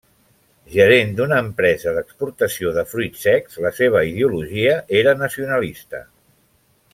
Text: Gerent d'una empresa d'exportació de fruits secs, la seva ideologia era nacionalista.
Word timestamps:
Gerent 0.75 1.11
d'una 1.19 1.41
empresa 1.47 1.93
d'exportació 1.97 2.71
de 2.77 2.85
fruits 2.93 3.27
secs, 3.27 3.59
la 3.67 3.73
seva 3.81 4.03
ideologia 4.13 4.75
era 5.03 5.15
nacionalista. 5.21 6.03